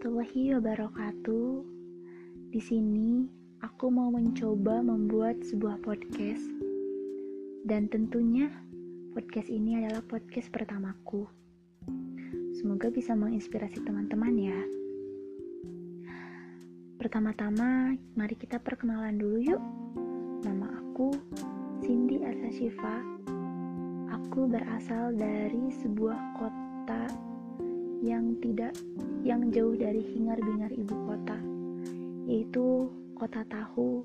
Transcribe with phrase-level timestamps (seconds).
[0.00, 1.48] warahmatullahi wabarakatuh.
[2.56, 3.28] Di sini
[3.60, 6.40] aku mau mencoba membuat sebuah podcast.
[7.68, 8.48] Dan tentunya
[9.12, 11.28] podcast ini adalah podcast pertamaku.
[12.56, 14.60] Semoga bisa menginspirasi teman-teman ya.
[16.96, 19.62] Pertama-tama, mari kita perkenalan dulu yuk.
[20.48, 21.12] Nama aku
[21.84, 23.04] Cindy Arsa Shiva.
[24.16, 27.29] Aku berasal dari sebuah kota
[28.00, 28.72] yang tidak
[29.20, 31.36] yang jauh dari hingar-bingar ibu kota,
[32.24, 34.00] yaitu kota tahu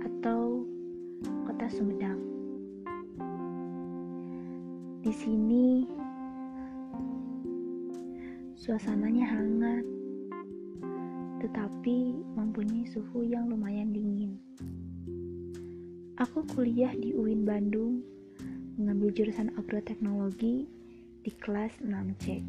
[0.00, 0.64] atau
[1.44, 2.16] kota Sumedang.
[5.04, 5.84] Di sini
[8.56, 9.84] suasananya hangat,
[11.44, 14.40] tetapi mempunyai suhu yang lumayan dingin.
[16.16, 18.00] Aku kuliah di UIN Bandung,
[18.80, 20.64] mengambil jurusan agroteknologi
[21.24, 22.44] di kelas 6C.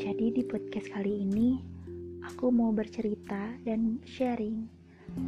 [0.00, 1.60] Jadi di podcast kali ini
[2.24, 4.64] aku mau bercerita dan sharing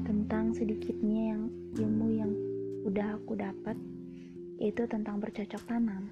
[0.08, 2.32] tentang sedikitnya yang ilmu yang
[2.88, 3.76] udah aku dapat
[4.56, 6.08] yaitu tentang bercocok tanam.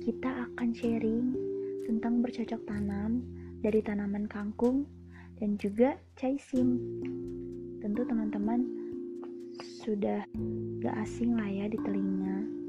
[0.00, 1.36] Kita akan sharing
[1.84, 3.20] tentang bercocok tanam
[3.60, 4.88] dari tanaman kangkung
[5.36, 6.80] dan juga caisim.
[7.84, 8.64] Tentu teman-teman
[9.60, 10.24] sudah
[10.80, 12.61] gak asing lah ya di telinga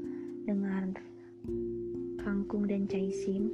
[2.54, 3.50] kangkung dan caisim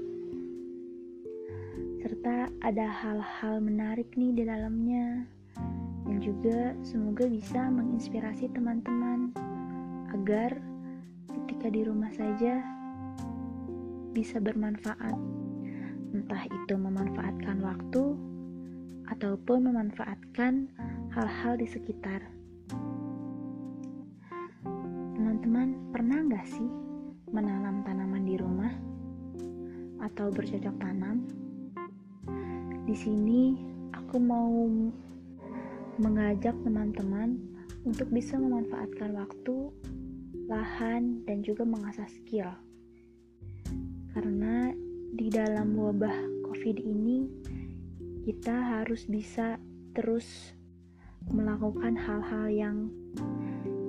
[2.04, 5.24] serta ada hal-hal menarik nih di dalamnya.
[6.04, 9.32] Dan juga semoga bisa menginspirasi teman-teman
[10.12, 10.52] agar
[11.32, 12.60] ketika di rumah saja
[14.12, 15.16] bisa bermanfaat.
[16.12, 18.04] Entah itu memanfaatkan waktu
[19.16, 20.68] ataupun memanfaatkan
[21.16, 22.20] hal-hal di sekitar.
[25.16, 26.68] Teman-teman pernah nggak sih
[27.33, 28.89] menanam tanaman di rumah
[30.00, 31.24] atau bercocok tanam?
[32.88, 33.55] Di sini
[33.94, 34.66] aku mau
[36.00, 37.38] mengajak teman-teman
[37.84, 39.70] untuk bisa memanfaatkan waktu,
[40.48, 42.50] lahan, dan juga mengasah skill.
[44.16, 44.74] Karena
[45.14, 47.30] di dalam wabah COVID ini,
[48.27, 49.56] kita harus bisa
[49.94, 50.56] terus
[51.28, 52.77] melakukan hal-hal yang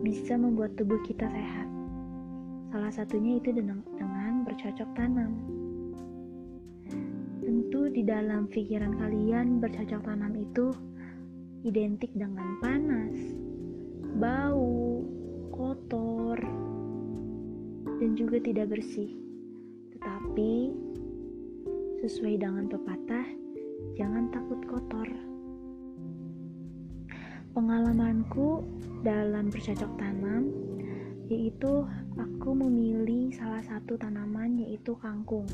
[0.01, 1.67] bisa membuat tubuh kita sehat.
[2.71, 3.83] Salah satunya itu dengan,
[4.47, 5.60] bercocok tanam.
[7.71, 10.75] Tentu di dalam pikiran kalian bercocok tanam itu
[11.63, 13.15] identik dengan panas,
[14.19, 14.99] bau,
[15.55, 16.35] kotor,
[17.95, 19.15] dan juga tidak bersih.
[19.95, 20.75] Tetapi
[22.03, 23.23] sesuai dengan pepatah,
[23.95, 25.07] jangan takut kotor.
[27.55, 28.67] Pengalamanku
[28.99, 30.51] dalam bercocok tanam
[31.31, 31.87] yaitu
[32.19, 35.47] aku memilih salah satu tanaman yaitu kangkung.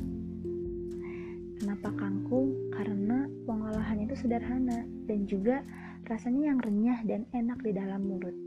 [1.58, 2.54] Kenapa kangkung?
[2.70, 5.66] Karena pengolahan itu sederhana dan juga
[6.06, 8.38] rasanya yang renyah dan enak di dalam mulut.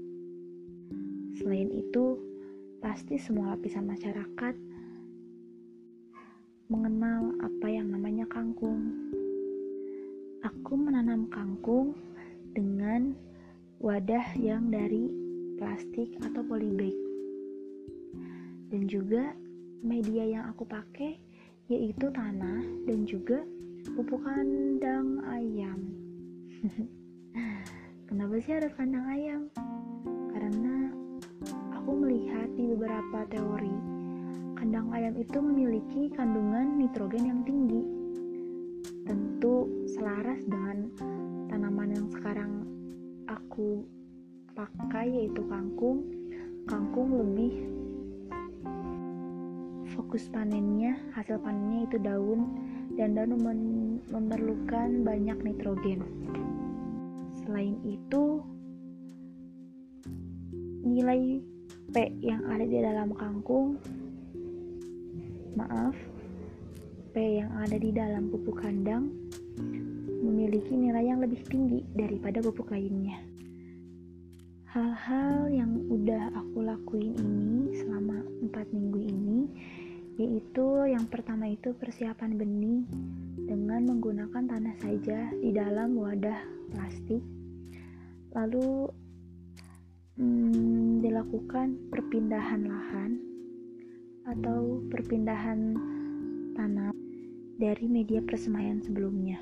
[1.35, 2.15] Selain itu,
[2.79, 4.55] pasti semua lapisan masyarakat
[6.71, 8.79] mengenal apa yang namanya kangkung.
[10.47, 11.99] Aku menanam kangkung
[12.55, 13.19] dengan
[13.83, 15.11] wadah yang dari
[15.59, 16.95] plastik atau polybag
[18.71, 19.35] dan juga
[19.83, 21.19] media yang aku pakai
[21.71, 23.47] yaitu tanah dan juga
[23.95, 25.79] pupuk kandang ayam.
[28.11, 29.43] Kenapa sih ada kandang ayam?
[30.35, 30.91] Karena
[31.71, 33.77] aku melihat di beberapa teori
[34.59, 37.87] kandang ayam itu memiliki kandungan nitrogen yang tinggi.
[39.07, 40.91] Tentu selaras dengan
[41.47, 42.67] tanaman yang sekarang
[43.31, 43.87] aku
[44.59, 46.03] pakai yaitu kangkung.
[46.67, 47.80] Kangkung lebih
[50.01, 52.57] fokus panennya, hasil panennya itu daun
[52.97, 53.37] dan daun
[54.09, 56.01] memerlukan banyak nitrogen.
[57.45, 58.41] Selain itu,
[60.81, 61.45] nilai
[61.93, 63.77] P yang ada di dalam kangkung
[65.53, 65.93] maaf,
[67.13, 69.13] P yang ada di dalam pupuk kandang
[70.25, 73.21] memiliki nilai yang lebih tinggi daripada pupuk lainnya.
[74.73, 79.41] Hal-hal yang udah aku lakuin ini selama 4 minggu ini
[80.21, 82.85] yaitu yang pertama itu persiapan benih
[83.41, 87.25] dengan menggunakan tanah saja di dalam wadah plastik.
[88.37, 88.93] Lalu
[90.21, 93.11] hmm, dilakukan perpindahan lahan
[94.29, 95.73] atau perpindahan
[96.53, 96.93] tanam
[97.57, 99.41] dari media persemaian sebelumnya.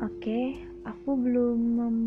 [0.00, 0.56] Oke
[0.88, 1.98] aku belum mem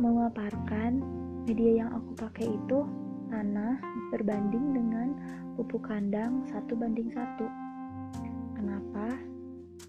[0.00, 1.04] memaparkan
[1.44, 3.80] media yang aku pakai itu tanah
[4.14, 5.16] berbanding dengan
[5.58, 7.46] pupuk kandang satu banding satu.
[8.54, 9.16] Kenapa?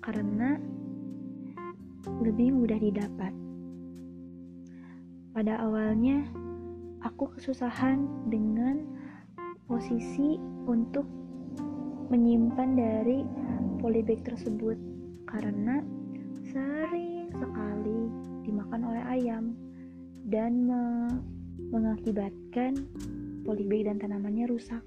[0.01, 0.57] Karena
[2.23, 3.33] lebih mudah didapat.
[5.35, 6.25] Pada awalnya,
[7.05, 8.81] aku kesusahan dengan
[9.69, 11.05] posisi untuk
[12.07, 13.21] menyimpan dari
[13.83, 14.79] polybag tersebut
[15.27, 15.83] karena
[16.49, 18.07] sering sekali
[18.47, 19.53] dimakan oleh ayam
[20.31, 20.83] dan me
[21.67, 22.87] mengakibatkan
[23.47, 24.83] polybag dan tanamannya rusak.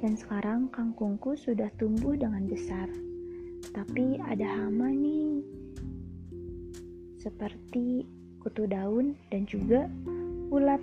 [0.00, 2.88] Dan sekarang kangkungku sudah tumbuh dengan besar.
[3.76, 5.44] Tapi ada hama nih.
[7.20, 8.08] Seperti
[8.40, 9.84] kutu daun dan juga
[10.48, 10.80] ulat.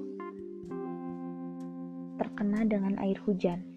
[2.15, 3.72] terkena dengan air hujan.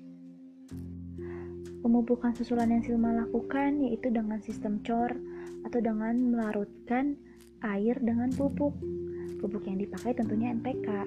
[1.87, 5.15] Pemupukan susulan yang Silma lakukan yaitu dengan sistem cor
[5.62, 7.15] atau dengan melarutkan
[7.62, 8.75] air dengan pupuk.
[9.38, 11.06] Pupuk yang dipakai tentunya NPK.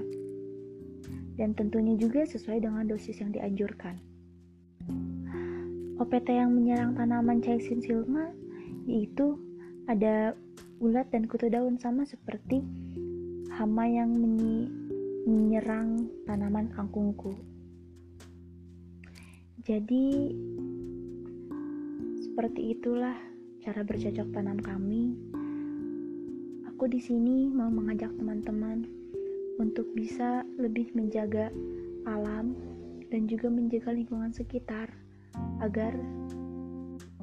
[1.36, 4.00] Dan tentunya juga sesuai dengan dosis yang dianjurkan.
[6.00, 8.32] OPT yang menyerang tanaman Caesin Silma
[8.88, 9.36] yaitu
[9.92, 10.32] ada
[10.80, 12.64] ulat dan kutu daun sama seperti
[13.52, 14.16] hama yang
[15.28, 17.36] menyerang tanaman kangkungku.
[19.70, 20.34] Jadi
[22.40, 23.20] seperti itulah
[23.60, 25.12] cara bercocok tanam kami.
[26.72, 28.88] Aku di sini mau mengajak teman-teman
[29.60, 31.52] untuk bisa lebih menjaga
[32.08, 32.56] alam
[33.12, 34.88] dan juga menjaga lingkungan sekitar
[35.60, 35.92] agar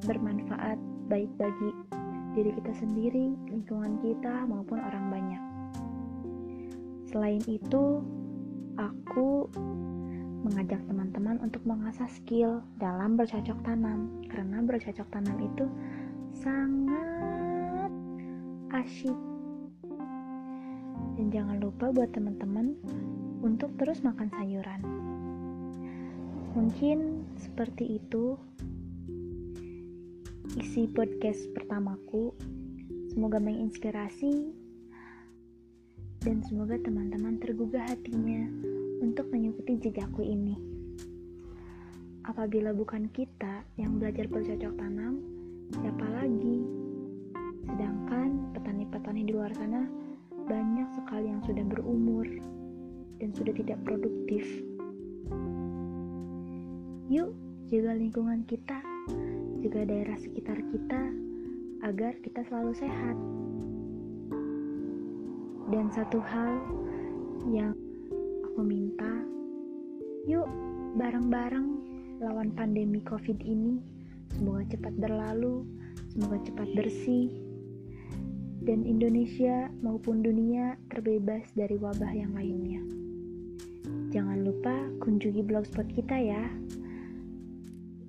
[0.05, 0.77] bermanfaat
[1.09, 1.73] baik bagi
[2.37, 5.43] diri kita sendiri, lingkungan kita, maupun orang banyak.
[7.09, 8.05] Selain itu,
[8.77, 9.49] aku
[10.45, 14.09] mengajak teman-teman untuk mengasah skill dalam bercocok tanam.
[14.29, 15.65] Karena bercocok tanam itu
[16.37, 17.91] sangat
[18.73, 19.17] asyik.
[21.17, 22.77] Dan jangan lupa buat teman-teman
[23.41, 24.81] untuk terus makan sayuran.
[26.53, 28.37] Mungkin seperti itu
[30.57, 32.33] isi podcast pertamaku.
[33.13, 34.53] Semoga menginspirasi
[36.21, 38.45] dan semoga teman-teman tergugah hatinya
[39.01, 40.57] untuk mengikuti jejakku ini.
[42.27, 45.23] Apabila bukan kita yang belajar bercocok tanam,
[45.79, 46.59] siapa lagi?
[47.63, 49.87] Sedangkan petani-petani di luar sana
[50.47, 52.27] banyak sekali yang sudah berumur
[53.23, 54.43] dan sudah tidak produktif.
[57.07, 57.31] Yuk,
[57.71, 58.83] jaga lingkungan kita,
[59.63, 61.01] jaga daerah sekitar kita
[61.87, 63.15] agar kita selalu sehat.
[65.71, 66.59] Dan satu hal
[67.47, 67.71] yang
[68.57, 69.13] aku minta,
[70.25, 70.49] yuk
[70.97, 71.77] bareng-bareng
[72.17, 73.77] lawan pandemi COVID ini.
[74.33, 75.61] Semoga cepat berlalu,
[76.09, 77.29] semoga cepat bersih,
[78.65, 82.81] dan Indonesia maupun dunia terbebas dari wabah yang lainnya.
[84.09, 84.73] Jangan lupa
[85.05, 86.49] kunjungi blogspot kita ya